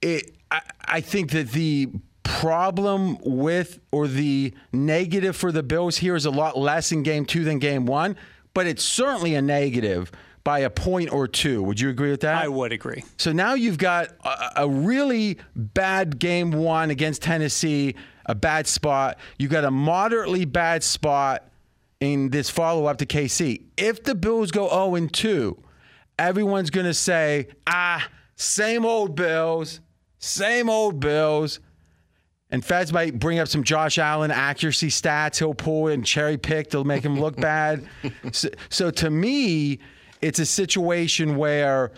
[0.00, 1.90] it, I, I think that the
[2.22, 7.24] problem with or the negative for the Bills here is a lot less in game
[7.24, 8.16] two than game one
[8.56, 10.10] but it's certainly a negative
[10.42, 11.62] by a point or two.
[11.62, 12.42] Would you agree with that?
[12.42, 13.04] I would agree.
[13.18, 19.18] So now you've got a, a really bad game one against Tennessee, a bad spot.
[19.38, 21.50] You've got a moderately bad spot
[22.00, 23.62] in this follow up to KC.
[23.76, 25.62] If the Bills go 0 and 2,
[26.18, 29.80] everyone's going to say, ah, same old Bills,
[30.18, 31.60] same old Bills.
[32.50, 36.70] And Fez might bring up some Josh Allen accuracy stats he'll pull and cherry pick
[36.70, 37.86] to make him look bad.
[38.32, 39.80] So, so to me,
[40.22, 41.92] it's a situation where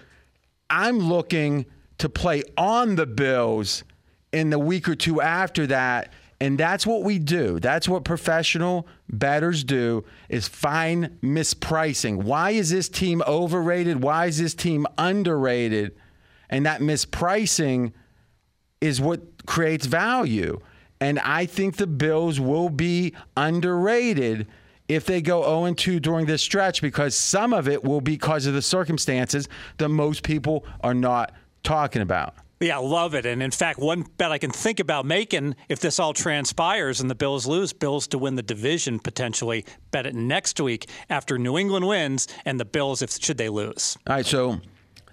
[0.70, 1.66] I'm looking
[1.98, 3.84] to play on the Bills
[4.32, 6.12] in the week or two after that.
[6.40, 7.58] And that's what we do.
[7.58, 12.22] That's what professional bettors do is find mispricing.
[12.22, 14.02] Why is this team overrated?
[14.02, 15.96] Why is this team underrated?
[16.48, 17.92] And that mispricing
[18.80, 20.60] is what creates value.
[21.00, 24.46] And I think the Bills will be underrated
[24.88, 28.46] if they go 0 2 during this stretch because some of it will be because
[28.46, 31.32] of the circumstances that most people are not
[31.62, 32.34] talking about.
[32.60, 33.24] Yeah, I love it.
[33.24, 37.08] And in fact, one bet I can think about making if this all transpires and
[37.08, 41.56] the Bills lose, Bills to win the division potentially, bet it next week after New
[41.56, 43.96] England wins and the Bills if should they lose.
[44.08, 44.60] All right, so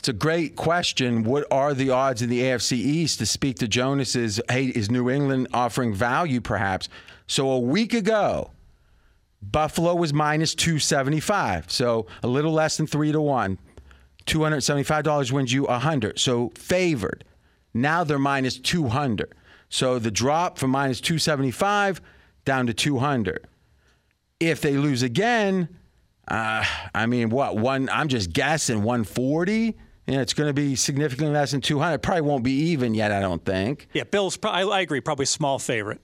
[0.06, 1.24] it's a great question.
[1.24, 4.40] What are the odds in the AFC East to speak to Jonas's?
[4.48, 6.90] Hey, is New England offering value perhaps?
[7.26, 8.52] So a week ago,
[9.42, 11.72] Buffalo was minus 275.
[11.72, 13.58] So a little less than three to one.
[14.28, 16.20] $275 wins you 100.
[16.20, 17.24] So favored.
[17.74, 19.34] Now they're minus 200.
[19.70, 22.00] So the drop from minus 275
[22.46, 23.48] down to 200.
[24.40, 25.68] If they lose again,
[26.28, 26.64] uh,
[26.94, 27.90] I mean, what one?
[27.90, 29.76] I'm just guessing 140.
[30.08, 32.00] You know, it's going to be significantly less than 200.
[32.00, 33.88] Probably won't be even yet, I don't think.
[33.94, 36.00] Yeah, Bills, I, I agree, probably small favorite.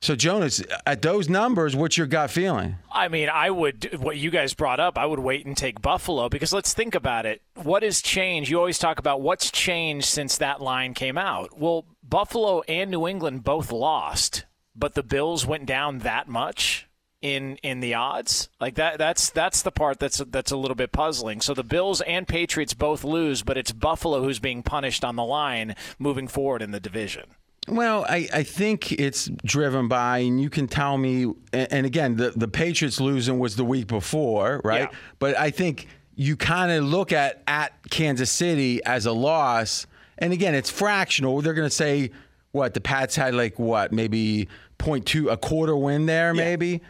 [0.00, 2.76] So, Jonas, at those numbers, what's your gut feeling?
[2.92, 6.28] I mean, I would, what you guys brought up, I would wait and take Buffalo
[6.28, 7.40] because let's think about it.
[7.62, 8.50] What has changed?
[8.50, 11.58] You always talk about what's changed since that line came out.
[11.58, 14.44] Well, Buffalo and New England both lost,
[14.76, 16.86] but the Bills went down that much
[17.24, 18.50] in in the odds.
[18.60, 21.40] Like that that's that's the part that's that's a little bit puzzling.
[21.40, 25.24] So the Bills and Patriots both lose, but it's Buffalo who's being punished on the
[25.24, 27.24] line moving forward in the division.
[27.66, 32.30] Well, I, I think it's driven by, and you can tell me, and again, the,
[32.36, 34.90] the Patriots losing was the week before, right?
[34.92, 34.98] Yeah.
[35.18, 39.86] But I think you kind of look at at Kansas City as a loss,
[40.18, 41.40] and again, it's fractional.
[41.40, 42.10] They're going to say
[42.52, 44.46] what the Pats had like what maybe
[44.78, 46.44] 0.2 a quarter win there, yeah.
[46.44, 46.82] maybe.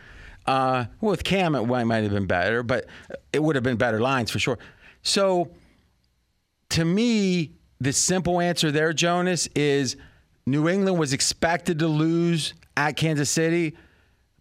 [0.46, 2.86] Uh, with Cam, it might have been better, but
[3.32, 4.58] it would have been better lines for sure.
[5.02, 5.50] So,
[6.70, 9.96] to me, the simple answer there, Jonas, is
[10.46, 13.76] New England was expected to lose at Kansas City,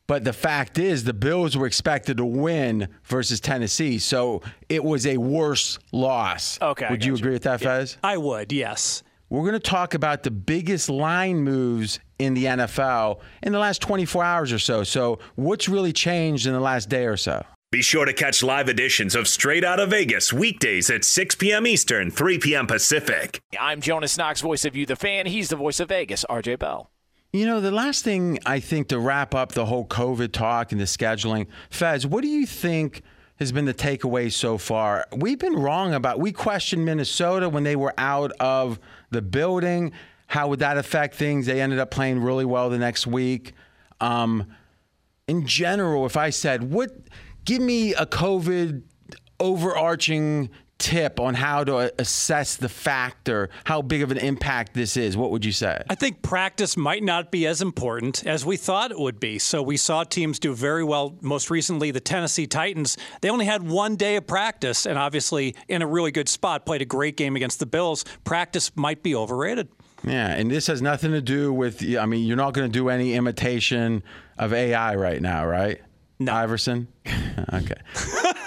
[0.07, 3.99] but the fact is the Bills were expected to win versus Tennessee.
[3.99, 6.59] So it was a worse loss.
[6.61, 7.17] Okay, Would you you.
[7.17, 7.97] agree with that, Fez?
[8.03, 9.03] I would, yes.
[9.33, 13.81] We're going to talk about the biggest line moves in the NFL in the last
[13.81, 14.83] 24 hours or so.
[14.83, 17.43] So, what's really changed in the last day or so?
[17.71, 21.65] Be sure to catch live editions of Straight Out of Vegas weekdays at 6 p.m.
[21.65, 22.67] Eastern, 3 p.m.
[22.67, 23.39] Pacific.
[23.59, 25.25] I'm Jonas Knox, voice of you, the fan.
[25.25, 26.91] He's the voice of Vegas, RJ Bell.
[27.31, 30.79] You know, the last thing I think to wrap up the whole COVID talk and
[30.79, 33.01] the scheduling, Fez, what do you think
[33.39, 35.05] has been the takeaway so far?
[35.15, 38.79] We've been wrong about, we questioned Minnesota when they were out of
[39.11, 39.91] the building.
[40.27, 41.45] How would that affect things?
[41.45, 43.53] They ended up playing really well the next week.
[43.99, 44.47] Um,
[45.27, 46.91] in general, if I said, what,
[47.45, 48.83] give me a COVID
[49.39, 50.49] overarching
[50.83, 55.31] tip on how to assess the factor, how big of an impact this is, what
[55.31, 55.81] would you say?
[55.89, 59.39] I think practice might not be as important as we thought it would be.
[59.39, 61.15] So we saw teams do very well.
[61.21, 65.81] Most recently, the Tennessee Titans, they only had one day of practice and obviously in
[65.81, 68.03] a really good spot, played a great game against the Bills.
[68.25, 69.69] Practice might be overrated.
[70.03, 71.81] Yeah, and this has nothing to do with.
[71.97, 74.03] I mean, you're not going to do any imitation
[74.37, 75.79] of AI right now, right?
[76.19, 76.33] No.
[76.33, 76.89] Iverson.
[77.53, 77.75] okay.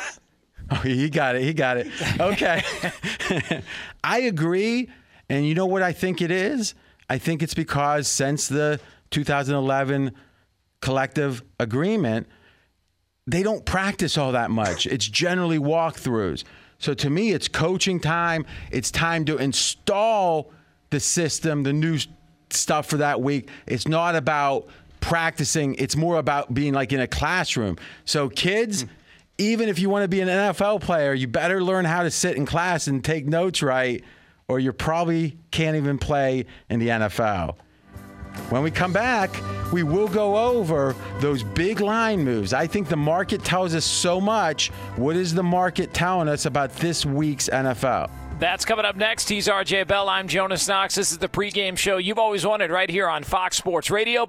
[0.70, 1.42] oh, he got it.
[1.42, 1.88] He got it.
[2.20, 2.62] Okay.
[4.04, 4.88] I agree,
[5.28, 6.74] and you know what I think it is?
[7.08, 10.12] I think it's because since the 2011
[10.80, 12.26] collective agreement,
[13.26, 14.86] they don't practice all that much.
[14.96, 16.44] It's generally walkthroughs.
[16.78, 18.44] So to me, it's coaching time.
[18.70, 20.52] It's time to install
[20.90, 21.98] the system, the new
[22.50, 23.48] stuff for that week.
[23.66, 24.68] It's not about
[25.00, 27.76] practicing, it's more about being like in a classroom.
[28.04, 28.88] So, kids, hmm.
[29.38, 32.36] Even if you want to be an NFL player, you better learn how to sit
[32.36, 34.02] in class and take notes right,
[34.48, 37.56] or you probably can't even play in the NFL.
[38.50, 39.30] When we come back,
[39.72, 42.52] we will go over those big line moves.
[42.52, 44.68] I think the market tells us so much.
[44.96, 48.10] What is the market telling us about this week's NFL?
[48.38, 49.28] That's coming up next.
[49.30, 50.10] He's RJ Bell.
[50.10, 50.94] I'm Jonas Knox.
[50.94, 54.28] This is the pregame show you've always wanted right here on Fox Sports Radio.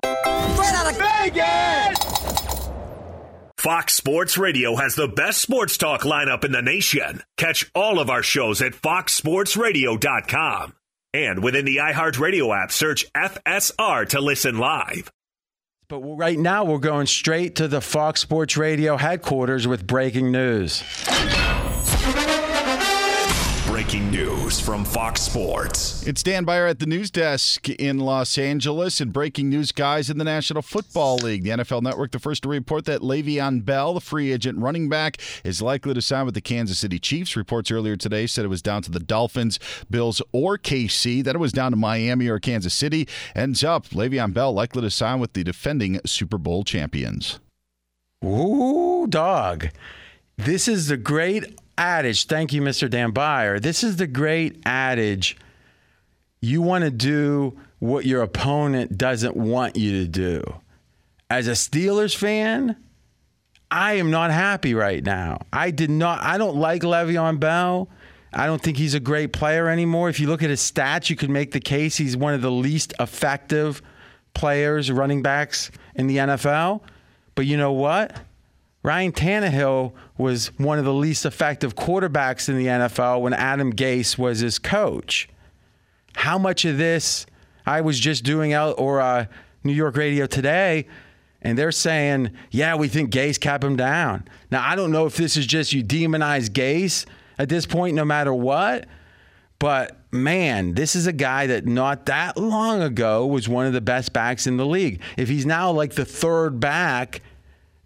[3.58, 7.24] Fox Sports Radio has the best sports talk lineup in the nation.
[7.38, 10.76] Catch all of our shows at foxsportsradio.com.
[11.12, 15.12] And within the iHeartRadio app, search FSR to listen live.
[15.90, 20.84] But right now, we're going straight to the Fox Sports Radio headquarters with breaking news.
[23.88, 26.06] Breaking news from Fox Sports.
[26.06, 30.18] It's Dan Beyer at the news desk in Los Angeles and breaking news, guys, in
[30.18, 31.46] the National Football League.
[31.46, 35.22] The NFL Network, the first to report that Le'Veon Bell, the free agent running back,
[35.46, 37.38] is likely to sign with the Kansas City Chiefs.
[37.38, 39.58] Reports earlier today said it was down to the Dolphins,
[39.90, 41.24] Bills, or KC.
[41.24, 43.08] Then it was down to Miami or Kansas City.
[43.38, 47.40] Ends up Le'Veon Bell likely to sign with the defending Super Bowl champions.
[48.22, 49.70] Ooh, dog.
[50.36, 52.26] This is the great adage.
[52.26, 52.90] Thank you, Mr.
[52.90, 53.60] Dan Beyer.
[53.60, 55.38] This is the great adage.
[56.42, 60.44] You want to do what your opponent doesn't want you to do.
[61.30, 62.76] As a Steelers fan,
[63.70, 65.40] I am not happy right now.
[65.52, 66.22] I did not.
[66.22, 67.90] I don't like Le'Veon Bell.
[68.34, 70.10] I don't think he's a great player anymore.
[70.10, 72.52] If you look at his stats, you could make the case he's one of the
[72.52, 73.82] least effective
[74.34, 76.82] players, running backs in the NFL.
[77.36, 78.16] But you know what?
[78.88, 84.18] Ryan Tannehill was one of the least effective quarterbacks in the NFL when Adam Gase
[84.18, 85.28] was his coach.
[86.16, 87.26] How much of this
[87.66, 89.26] I was just doing out or uh,
[89.66, 90.88] New York radio today,
[91.42, 94.24] and they're saying, yeah, we think Gase kept him down.
[94.52, 97.06] Now I don't know if this is just you demonize Gase
[97.38, 98.86] at this point, no matter what.
[99.60, 103.82] But man, this is a guy that not that long ago was one of the
[103.82, 105.02] best backs in the league.
[105.18, 107.22] If he's now like the third back,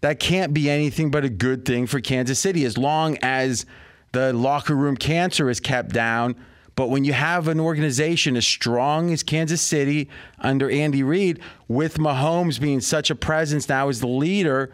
[0.02, 3.64] that can't be anything but a good thing for Kansas City as long as
[4.12, 6.36] the locker room cancer is kept down.
[6.74, 10.08] But when you have an organization as strong as Kansas City
[10.38, 14.72] under Andy Reid, with Mahomes being such a presence now as the leader,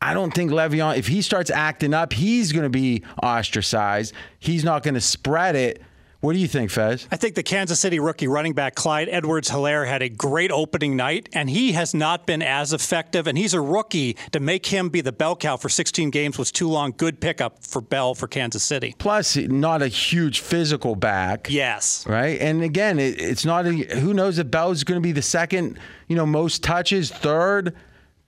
[0.00, 4.14] I don't think Le'Veon, if he starts acting up, he's going to be ostracized.
[4.38, 5.82] He's not going to spread it.
[6.22, 7.08] What do you think, Fez?
[7.10, 10.94] I think the Kansas City rookie running back Clyde Edwards Helaire had a great opening
[10.94, 13.26] night, and he has not been as effective.
[13.26, 14.16] And he's a rookie.
[14.30, 16.94] To make him be the bell cow for 16 games was too long.
[16.96, 18.94] Good pickup for Bell for Kansas City.
[18.98, 21.48] Plus, not a huge physical back.
[21.50, 22.06] Yes.
[22.06, 22.40] Right.
[22.40, 25.76] And again, it, it's not a, who knows if Bell's going to be the second,
[26.06, 27.74] you know, most touches, third,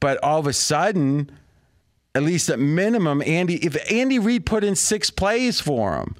[0.01, 1.31] but all of a sudden,
[2.17, 6.17] at least at minimum, Andy, if Andy Reid put in six plays for him,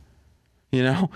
[0.71, 1.11] you know,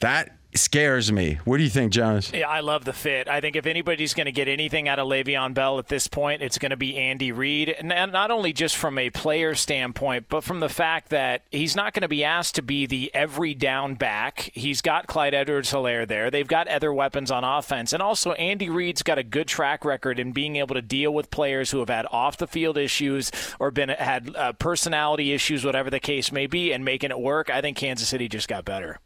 [0.00, 1.38] that scares me.
[1.44, 2.32] What do you think, Jonas?
[2.32, 3.28] Yeah, I love the fit.
[3.28, 6.42] I think if anybody's going to get anything out of Le'Veon Bell at this point,
[6.42, 7.68] it's going to be Andy Reid.
[7.68, 11.92] And not only just from a player standpoint, but from the fact that he's not
[11.92, 14.50] going to be asked to be the every down back.
[14.54, 16.30] He's got Clyde Edwards Helaire there.
[16.30, 17.92] They've got other weapons on offense.
[17.92, 21.30] And also, Andy Reid's got a good track record in being able to deal with
[21.30, 25.90] players who have had off the field issues or been had uh, personality issues, whatever
[25.90, 27.50] the case may be, and making it work.
[27.50, 29.00] I think Kansas City just got better.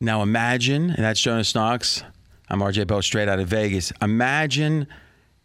[0.00, 2.02] Now imagine, and that's Jonas Knox.
[2.50, 3.92] I'm RJ Bell, straight out of Vegas.
[4.02, 4.86] Imagine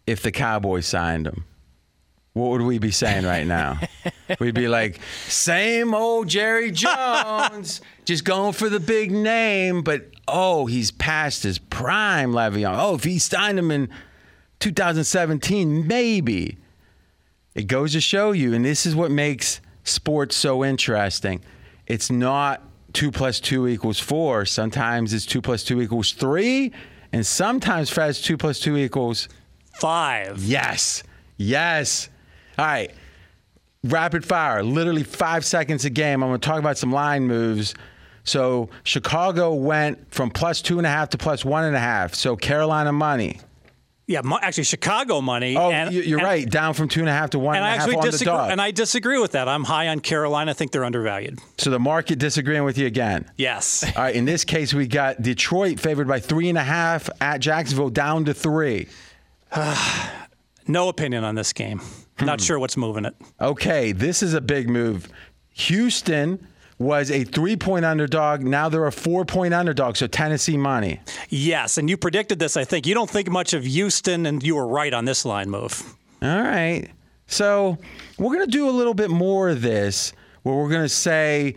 [0.05, 1.45] if the Cowboys signed him.
[2.33, 3.79] What would we be saying right now?
[4.39, 10.65] We'd be like, same old Jerry Jones, just going for the big name, but oh,
[10.65, 12.75] he's past his prime, Le'Veon.
[12.77, 13.89] Oh, if he signed him in
[14.59, 16.57] 2017, maybe.
[17.55, 21.41] It goes to show you, and this is what makes sports so interesting.
[21.85, 22.61] It's not
[22.91, 24.45] two plus two equals four.
[24.45, 26.71] Sometimes it's two plus two equals three.
[27.13, 29.27] And sometimes, Fred's two plus two equals
[29.79, 30.43] five.
[30.43, 31.03] Yes.
[31.37, 32.09] Yes.
[32.57, 32.91] All right.
[33.83, 36.23] Rapid fire, literally five seconds a game.
[36.23, 37.73] I'm going to talk about some line moves.
[38.23, 42.13] So Chicago went from plus two and a half to plus one and a half.
[42.13, 43.39] So Carolina money.
[44.07, 45.55] Yeah, actually, Chicago money.
[45.55, 46.49] Oh, and, you're and, right.
[46.49, 48.25] Down from two and a half to one and, and a half on disagree, the
[48.25, 48.51] dog.
[48.51, 49.47] And I disagree with that.
[49.47, 50.51] I'm high on Carolina.
[50.51, 51.39] I think they're undervalued.
[51.57, 53.29] So the market disagreeing with you again.
[53.37, 53.83] Yes.
[53.95, 54.15] All right.
[54.15, 58.25] In this case, we got Detroit favored by three and a half at Jacksonville, down
[58.25, 58.89] to three.
[60.67, 61.79] no opinion on this game.
[62.19, 62.45] Not hmm.
[62.45, 63.15] sure what's moving it.
[63.39, 65.07] Okay, this is a big move.
[65.51, 66.45] Houston
[66.81, 68.41] was a three point underdog.
[68.41, 69.97] Now they're a four point underdog.
[69.97, 70.99] So Tennessee money.
[71.29, 71.77] Yes.
[71.77, 72.85] And you predicted this, I think.
[72.85, 75.95] You don't think much of Houston, and you were right on this line move.
[76.21, 76.87] All right.
[77.27, 77.77] So
[78.17, 80.13] we're going to do a little bit more of this
[80.43, 81.55] where we're going to say,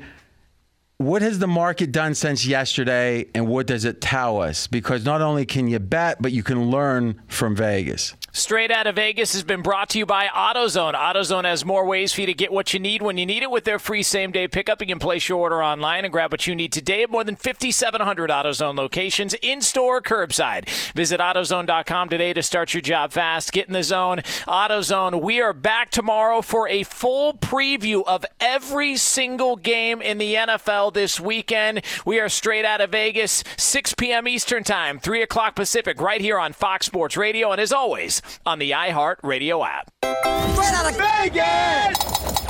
[0.99, 4.69] what has the market done since yesterday and what does it tell us?
[4.69, 8.15] Because not only can you bet, but you can learn from Vegas.
[8.37, 10.95] Straight out of Vegas has been brought to you by AutoZone.
[10.95, 13.51] AutoZone has more ways for you to get what you need when you need it
[13.51, 14.81] with their free same day pickup.
[14.81, 17.37] You can place your order online and grab what you need today at more than
[17.37, 20.69] 5,700 AutoZone locations in store, curbside.
[20.95, 23.53] Visit AutoZone.com today to start your job fast.
[23.53, 24.19] Get in the zone.
[24.49, 30.35] AutoZone, we are back tomorrow for a full preview of every single game in the
[30.35, 31.83] NFL this weekend.
[32.05, 34.27] We are straight out of Vegas, 6 p.m.
[34.27, 37.53] Eastern Time, 3 o'clock Pacific, right here on Fox Sports Radio.
[37.53, 39.91] And as always, on the iHeart Radio app.
[40.03, 42.44] Straight out of Vegas!